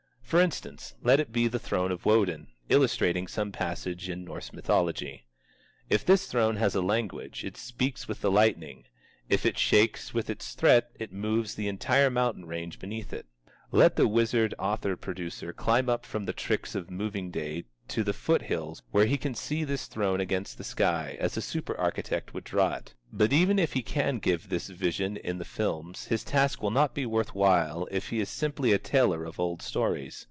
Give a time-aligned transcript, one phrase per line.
[0.31, 5.25] For instance, let it be the throne of Wodin, illustrating some passage in Norse mythology.
[5.89, 8.85] If this throne has a language, it speaks with the lightning;
[9.27, 13.25] if it shakes with its threat, it moves the entire mountain range beneath it.
[13.73, 18.13] Let the wizard author producer climb up from the tricks of Moving Day to the
[18.13, 22.45] foot hills where he can see this throne against the sky, as a superarchitect would
[22.45, 22.93] draw it.
[23.11, 26.93] But even if he can give this vision in the films, his task will not
[26.93, 30.19] be worth while if he is simply a teller of old stories.